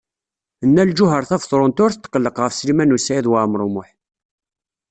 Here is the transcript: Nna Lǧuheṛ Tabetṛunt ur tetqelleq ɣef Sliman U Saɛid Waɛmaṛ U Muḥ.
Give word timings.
Nna 0.67 0.83
Lǧuheṛ 0.89 1.23
Tabetṛunt 1.29 1.83
ur 1.83 1.91
tetqelleq 1.93 2.37
ɣef 2.39 2.53
Sliman 2.55 2.95
U 2.95 2.97
Saɛid 2.99 3.27
Waɛmaṛ 3.31 3.61
U 3.67 3.69
Muḥ. 3.73 3.89